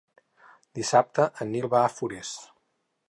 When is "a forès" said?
1.83-2.33